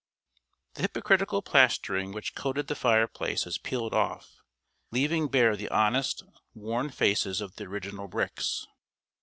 ]The 0.73 0.81
hypocritical 0.81 1.43
plastering 1.43 2.11
which 2.11 2.33
coated 2.33 2.65
the 2.65 2.73
fireplace 2.75 3.43
has 3.43 3.59
peeled 3.59 3.93
off, 3.93 4.41
leaving 4.89 5.27
bare 5.27 5.55
the 5.55 5.69
honest, 5.69 6.23
worn 6.55 6.89
faces 6.89 7.39
of 7.39 7.57
the 7.57 7.65
original 7.65 8.07
bricks. 8.07 8.65